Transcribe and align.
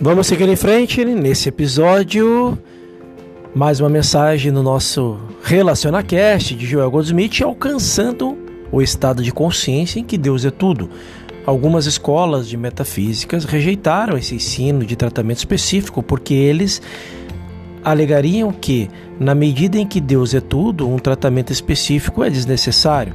Vamos 0.00 0.26
seguir 0.26 0.48
em 0.48 0.56
frente 0.56 1.04
nesse 1.04 1.48
episódio. 1.48 2.58
Mais 3.54 3.78
uma 3.78 3.88
mensagem 3.88 4.50
no 4.50 4.62
nosso 4.62 5.18
RelacionaCast 5.44 6.54
de 6.54 6.66
Joel 6.66 6.90
Goldsmith, 6.90 7.42
alcançando 7.42 8.36
o 8.72 8.82
estado 8.82 9.22
de 9.22 9.30
consciência 9.30 10.00
em 10.00 10.04
que 10.04 10.18
Deus 10.18 10.44
é 10.44 10.50
tudo. 10.50 10.90
Algumas 11.46 11.86
escolas 11.86 12.48
de 12.48 12.56
metafísicas 12.56 13.44
rejeitaram 13.44 14.16
esse 14.16 14.34
ensino 14.34 14.84
de 14.84 14.96
tratamento 14.96 15.38
específico 15.38 16.02
porque 16.02 16.34
eles 16.34 16.82
alegariam 17.84 18.50
que, 18.50 18.88
na 19.20 19.34
medida 19.34 19.78
em 19.78 19.86
que 19.86 20.00
Deus 20.00 20.34
é 20.34 20.40
tudo, 20.40 20.88
um 20.88 20.98
tratamento 20.98 21.52
específico 21.52 22.24
é 22.24 22.30
desnecessário. 22.30 23.14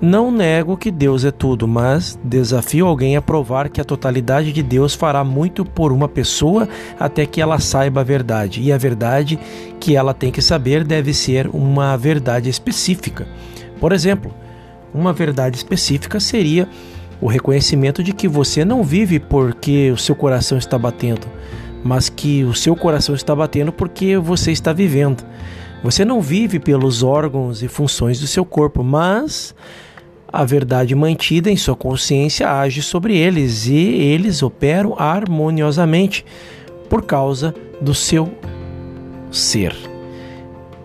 Não 0.00 0.30
nego 0.30 0.76
que 0.76 0.90
Deus 0.90 1.24
é 1.24 1.30
tudo, 1.30 1.68
mas 1.68 2.18
desafio 2.22 2.86
alguém 2.86 3.16
a 3.16 3.22
provar 3.22 3.68
que 3.68 3.80
a 3.80 3.84
totalidade 3.84 4.52
de 4.52 4.62
Deus 4.62 4.94
fará 4.94 5.22
muito 5.24 5.64
por 5.64 5.92
uma 5.92 6.08
pessoa 6.08 6.68
até 6.98 7.24
que 7.24 7.40
ela 7.40 7.58
saiba 7.58 8.00
a 8.00 8.04
verdade. 8.04 8.60
E 8.60 8.72
a 8.72 8.76
verdade 8.76 9.38
que 9.78 9.96
ela 9.96 10.12
tem 10.12 10.30
que 10.30 10.42
saber 10.42 10.84
deve 10.84 11.14
ser 11.14 11.48
uma 11.48 11.96
verdade 11.96 12.50
específica. 12.50 13.26
Por 13.80 13.92
exemplo, 13.92 14.34
uma 14.92 15.12
verdade 15.12 15.56
específica 15.56 16.20
seria 16.20 16.68
o 17.20 17.26
reconhecimento 17.26 18.02
de 18.02 18.12
que 18.12 18.28
você 18.28 18.64
não 18.64 18.82
vive 18.82 19.18
porque 19.18 19.90
o 19.90 19.96
seu 19.96 20.14
coração 20.14 20.58
está 20.58 20.76
batendo, 20.76 21.26
mas 21.82 22.08
que 22.08 22.44
o 22.44 22.52
seu 22.52 22.76
coração 22.76 23.14
está 23.14 23.34
batendo 23.34 23.72
porque 23.72 24.18
você 24.18 24.52
está 24.52 24.72
vivendo. 24.72 25.24
Você 25.84 26.02
não 26.02 26.18
vive 26.18 26.58
pelos 26.58 27.02
órgãos 27.02 27.62
e 27.62 27.68
funções 27.68 28.18
do 28.18 28.26
seu 28.26 28.42
corpo, 28.42 28.82
mas 28.82 29.54
a 30.32 30.42
verdade 30.42 30.94
mantida 30.94 31.50
em 31.50 31.58
sua 31.58 31.76
consciência 31.76 32.50
age 32.50 32.80
sobre 32.80 33.14
eles 33.14 33.66
e 33.66 33.76
eles 33.76 34.42
operam 34.42 34.94
harmoniosamente 34.98 36.24
por 36.88 37.02
causa 37.02 37.54
do 37.82 37.92
seu 37.92 38.32
ser. 39.30 39.76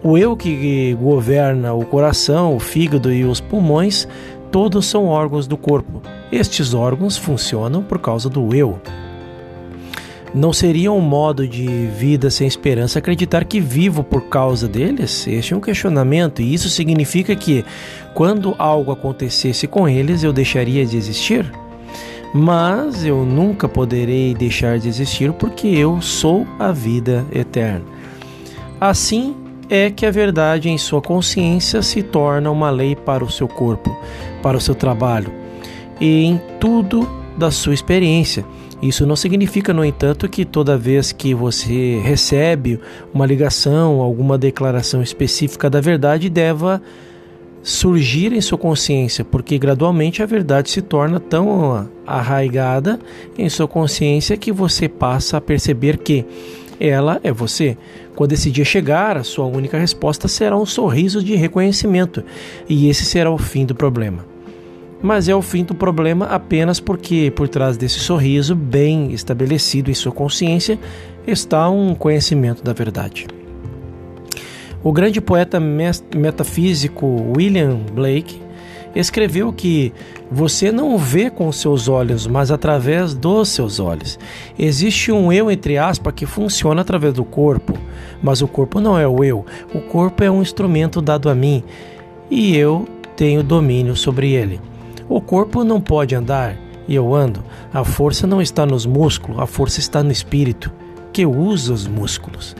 O 0.04 0.18
eu 0.18 0.36
que 0.36 0.94
governa 0.96 1.73
o 1.73 1.86
coração, 1.86 2.54
o 2.54 2.60
fígado 2.60 3.10
e 3.14 3.23
os 3.23 3.40
pulmões, 3.40 4.06
todos 4.52 4.86
são 4.86 5.06
órgãos 5.06 5.48
do 5.48 5.56
corpo. 5.56 6.02
Estes 6.30 6.73
órgãos 6.73 7.16
funcionam 7.16 7.82
por 7.82 8.00
causa 8.00 8.30
do 8.30 8.54
eu. 8.54 8.78
Não 10.34 10.54
seria 10.54 10.92
um 10.92 11.02
modo 11.02 11.48
de 11.48 11.66
vida 11.88 12.30
sem 12.30 12.48
esperança 12.48 13.00
acreditar 13.00 13.46
que 13.46 13.60
vivo 13.60 14.04
por 14.04 14.30
causa 14.30 14.68
deles? 14.68 15.28
Este 15.28 15.54
é 15.54 15.58
um 15.58 15.62
questionamento, 15.62 16.42
e 16.42 16.54
isso 16.54 16.70
significa 16.70 17.36
que, 17.36 17.66
quando 18.14 18.54
algo 18.60 18.92
acontecesse 18.92 19.66
com 19.68 19.90
eles, 19.90 20.24
eu 20.24 20.32
deixaria 20.32 20.86
de 20.86 20.96
existir? 20.98 21.52
Mas 22.32 23.04
eu 23.04 23.26
nunca 23.26 23.68
poderei 23.68 24.36
deixar 24.36 24.78
de 24.78 24.88
existir 24.88 25.34
porque 25.34 25.68
eu 25.68 26.00
sou 26.00 26.46
a 26.60 26.72
vida 26.72 27.26
eterna. 27.34 27.86
Assim 28.80 29.36
é 29.68 29.90
que 29.90 30.06
a 30.06 30.12
verdade 30.12 30.70
em 30.70 30.78
sua 30.78 31.02
consciência 31.02 31.82
se 31.82 32.04
torna 32.04 32.52
uma 32.52 32.70
lei 32.70 32.96
para 32.96 33.24
o 33.24 33.32
seu 33.32 33.48
corpo, 33.48 33.96
para 34.44 34.58
o 34.58 34.62
seu 34.62 34.76
trabalho 34.76 35.32
e 36.00 36.24
em 36.24 36.42
tudo 36.60 37.19
da 37.40 37.50
sua 37.50 37.73
experiência. 37.73 38.45
Isso 38.82 39.06
não 39.06 39.16
significa, 39.16 39.73
no 39.73 39.84
entanto, 39.84 40.30
que 40.30 40.45
toda 40.45 40.78
vez 40.78 41.12
que 41.12 41.34
você 41.34 42.00
recebe 42.04 42.80
uma 43.14 43.26
ligação, 43.26 44.02
alguma 44.02 44.38
declaração 44.38 45.02
específica 45.02 45.70
da 45.70 45.82
verdade, 45.82 46.30
deva 46.30 46.82
surgir 47.64 48.32
em 48.32 48.42
sua 48.42 48.58
consciência, 48.58 49.26
porque 49.26 49.58
gradualmente 49.58 50.22
a 50.22 50.26
verdade 50.26 50.70
se 50.70 50.82
torna 50.82 51.20
tão 51.20 51.90
arraigada 52.06 53.00
em 53.38 53.50
sua 53.50 53.67
consciência 53.67 54.38
que 54.38 54.52
você 54.52 54.88
passa 54.88 55.38
a 55.38 55.42
perceber 55.42 55.98
que 55.98 56.26
ela 56.80 57.20
é 57.22 57.32
você. 57.32 57.78
Quando 58.16 58.32
esse 58.32 58.50
dia 58.50 58.64
chegar, 58.64 59.17
a 59.17 59.23
sua 59.23 59.45
única 59.45 59.77
resposta 59.77 60.27
será 60.27 60.58
um 60.58 60.66
sorriso 60.66 61.21
de 61.21 61.36
reconhecimento, 61.36 62.23
e 62.67 62.89
esse 62.89 63.04
será 63.04 63.30
o 63.30 63.38
fim 63.38 63.66
do 63.66 63.76
problema 63.76 64.39
mas 65.02 65.30
é 65.30 65.36
o 65.36 65.42
fim 65.42 65.64
do 65.64 65.73
problema 65.73 66.26
apenas 66.26 66.80
porque 66.80 67.32
por 67.36 67.48
trás 67.48 67.77
desse 67.77 67.99
sorriso 67.99 68.55
bem 68.55 69.11
estabelecido 69.11 69.89
em 69.89 69.93
sua 69.93 70.11
consciência 70.11 70.80
está 71.26 71.70
um 71.70 71.95
conhecimento 71.95 72.64
da 72.64 72.73
verdade. 72.73 73.27
O 74.83 74.92
grande 74.92 75.20
poeta 75.20 75.59
metafísico 75.59 77.33
William 77.36 77.80
Blake 77.93 78.42
escreveu 78.95 79.52
que 79.54 79.93
você 80.32 80.71
não 80.71 80.98
vê 80.98 81.30
com 81.30 81.52
seus 81.52 81.88
olhos, 81.88 82.26
mas 82.27 82.52
através 82.52 83.14
dos 83.14 83.49
seus 83.49 83.80
olhos. 83.80 84.17
Existe 84.58 85.11
um 85.11 85.32
eu, 85.32 85.52
entre 85.52 85.77
aspas, 85.77 86.14
que 86.14 86.26
funciona 86.26 86.82
através 86.82 87.14
do 87.14 87.23
corpo, 87.23 87.73
mas 88.21 88.42
o 88.42 88.48
corpo 88.48 88.80
não 88.80 88.98
é 88.98 89.08
o 89.08 89.23
eu. 89.23 89.45
O 89.73 89.80
corpo 89.80 90.23
é 90.23 90.32
um 90.32 90.42
instrumento 90.42 91.02
dado 91.02 91.30
a 91.30 91.36
mim 91.36 91.64
e 92.30 92.55
eu 92.55 92.88
tenho 93.15 93.43
domínio 93.43 93.95
sobre 93.95 94.32
ele. 94.32 94.59
O 95.09 95.20
corpo 95.20 95.64
não 95.64 95.81
pode 95.81 96.14
andar 96.14 96.55
e 96.87 96.93
eu 96.93 97.15
ando. 97.15 97.43
A 97.73 97.83
força 97.83 98.27
não 98.27 98.39
está 98.39 98.64
nos 98.64 98.86
músculos, 98.86 99.42
a 99.42 99.47
força 99.47 99.80
está 99.80 100.03
no 100.03 100.11
espírito, 100.11 100.71
que 101.11 101.25
usa 101.25 101.73
os 101.73 101.87
músculos. 101.87 102.55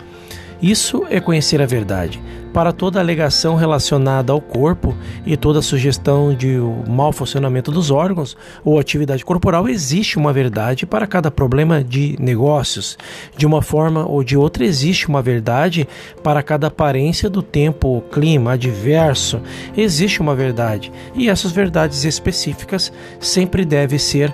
Isso 0.62 1.06
é 1.10 1.22
conhecer 1.22 1.62
a 1.62 1.66
verdade. 1.66 2.22
Para 2.54 2.74
toda 2.74 3.00
alegação 3.00 3.56
relacionada 3.56 4.34
ao 4.34 4.42
corpo 4.42 4.96
e 5.26 5.38
toda 5.38 5.62
sugestão 5.62 6.34
de 6.34 6.58
mau 6.88 7.14
funcionamento 7.14 7.72
dos 7.72 7.92
órgãos 7.92 8.36
ou 8.66 8.80
atividade 8.80 9.24
corporal, 9.24 9.70
existe 9.70 10.18
uma 10.18 10.34
verdade 10.34 10.86
para 10.86 11.08
cada 11.08 11.32
problema 11.32 11.84
de 11.84 12.18
negócios. 12.20 12.98
De 13.38 13.46
uma 13.46 13.62
forma 13.62 14.06
ou 14.06 14.24
de 14.24 14.36
outra, 14.36 14.66
existe 14.66 15.08
uma 15.08 15.22
verdade 15.22 15.88
para 16.24 16.44
cada 16.44 16.68
aparência 16.68 17.30
do 17.30 17.42
tempo 17.42 17.88
ou 17.88 18.02
clima 18.02 18.54
adverso. 18.54 19.40
Existe 19.78 20.20
uma 20.20 20.36
verdade, 20.36 20.92
e 21.16 21.30
essas 21.30 21.52
verdades 21.52 22.04
específicas 22.04 22.92
sempre 23.20 23.64
devem 23.64 24.00
ser 24.00 24.34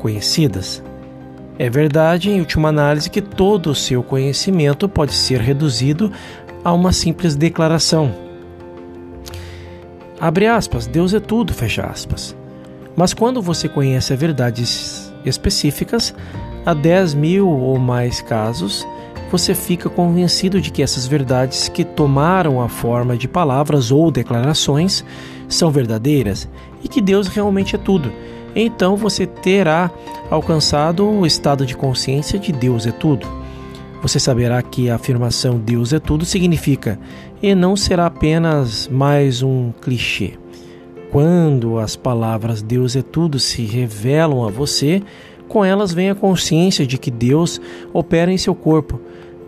conhecidas. 0.00 0.82
É 1.62 1.68
verdade, 1.68 2.30
em 2.30 2.40
última 2.40 2.70
análise, 2.70 3.10
que 3.10 3.20
todo 3.20 3.68
o 3.68 3.74
seu 3.74 4.02
conhecimento 4.02 4.88
pode 4.88 5.12
ser 5.12 5.42
reduzido 5.42 6.10
a 6.64 6.72
uma 6.72 6.90
simples 6.90 7.36
declaração. 7.36 8.14
Abre 10.18 10.46
aspas, 10.46 10.86
Deus 10.86 11.12
é 11.12 11.20
tudo, 11.20 11.52
fecha 11.52 11.82
aspas. 11.82 12.34
Mas 12.96 13.12
quando 13.12 13.42
você 13.42 13.68
conhece 13.68 14.16
verdades 14.16 15.12
específicas, 15.22 16.14
há 16.64 16.72
10 16.72 17.12
mil 17.12 17.46
ou 17.46 17.78
mais 17.78 18.22
casos, 18.22 18.88
você 19.30 19.54
fica 19.54 19.90
convencido 19.90 20.62
de 20.62 20.70
que 20.70 20.82
essas 20.82 21.06
verdades 21.06 21.68
que 21.68 21.84
tomaram 21.84 22.62
a 22.62 22.70
forma 22.70 23.18
de 23.18 23.28
palavras 23.28 23.92
ou 23.92 24.10
declarações 24.10 25.04
são 25.46 25.70
verdadeiras 25.70 26.48
e 26.82 26.88
que 26.88 27.02
Deus 27.02 27.28
realmente 27.28 27.76
é 27.76 27.78
tudo 27.78 28.10
então 28.54 28.96
você 28.96 29.26
terá 29.26 29.90
alcançado 30.30 31.06
o 31.06 31.26
estado 31.26 31.66
de 31.66 31.76
consciência 31.76 32.38
de 32.38 32.52
Deus 32.52 32.86
é 32.86 32.92
tudo. 32.92 33.26
Você 34.00 34.18
saberá 34.18 34.62
que 34.62 34.88
a 34.88 34.94
afirmação 34.94 35.58
Deus 35.58 35.92
é 35.92 35.98
tudo 35.98 36.24
significa 36.24 36.98
e 37.42 37.54
não 37.54 37.76
será 37.76 38.06
apenas 38.06 38.88
mais 38.88 39.42
um 39.42 39.72
clichê. 39.82 40.34
Quando 41.10 41.78
as 41.78 41.96
palavras 41.96 42.62
Deus 42.62 42.94
é 42.94 43.02
tudo 43.02 43.38
se 43.38 43.62
revelam 43.62 44.46
a 44.46 44.50
você, 44.50 45.02
com 45.48 45.64
elas 45.64 45.92
vem 45.92 46.08
a 46.08 46.14
consciência 46.14 46.86
de 46.86 46.96
que 46.96 47.10
Deus 47.10 47.60
opera 47.92 48.32
em 48.32 48.38
seu 48.38 48.54
corpo, 48.54 49.00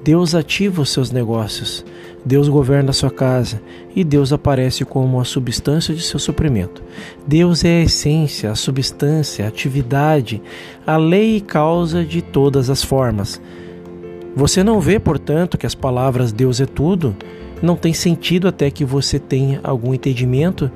Deus 0.05 0.35
ativa 0.35 0.83
os 0.83 0.91
seus 0.91 1.11
negócios, 1.11 1.85
Deus 2.25 2.49
governa 2.49 2.91
a 2.91 2.93
sua 2.93 3.11
casa 3.11 3.61
e 3.95 4.03
Deus 4.03 4.33
aparece 4.33 4.85
como 4.85 5.21
a 5.21 5.25
substância 5.25 5.95
de 5.95 6.03
seu 6.03 6.19
suprimento. 6.19 6.83
Deus 7.27 7.65
é 7.65 7.81
a 7.81 7.85
essência, 7.85 8.51
a 8.51 8.55
substância, 8.55 9.45
a 9.45 9.49
atividade, 9.49 10.43
a 10.87 10.97
lei 10.97 11.37
e 11.37 11.41
causa 11.41 12.05
de 12.05 12.23
todas 12.23 12.71
as 12.71 12.83
formas. 12.83 13.41
Você 14.35 14.65
não 14.65 14.81
vê, 14.81 14.99
portanto, 14.99 15.59
que 15.59 15.67
as 15.67 15.75
palavras 15.75 16.33
Deus 16.33 16.61
é 16.61 16.67
tudo 16.67 17.15
não 17.63 17.77
tem 17.77 17.95
sentido 17.95 18.49
até 18.49 18.71
que 18.71 18.85
você 18.85 19.21
tenha 19.21 19.61
algum 19.63 19.95
entendimento 19.95 20.71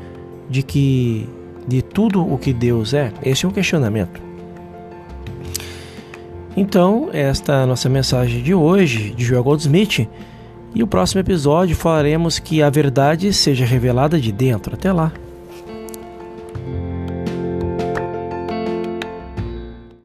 de 0.49 0.63
que 0.63 1.29
de 1.67 1.83
tudo 1.83 2.23
o 2.23 2.39
que 2.39 2.53
Deus 2.53 2.95
é. 2.95 3.13
Esse 3.25 3.45
é 3.45 3.49
um 3.49 3.53
questionamento. 3.53 4.26
Então, 6.57 7.11
esta 7.13 7.53
é 7.53 7.63
a 7.65 7.67
nossa 7.67 7.89
mensagem 7.89 8.43
de 8.43 8.55
hoje 8.55 9.11
de 9.11 9.25
Joel 9.25 9.45
Goldsmith. 9.45 10.09
E 10.75 10.83
o 10.83 10.87
próximo 10.87 11.21
episódio 11.21 11.77
falaremos 11.77 12.39
que 12.39 12.63
a 12.63 12.71
verdade 12.71 13.33
seja 13.33 13.67
revelada 13.67 14.19
de 14.19 14.33
dentro. 14.33 14.75
Até 14.75 14.91
lá! 14.91 15.13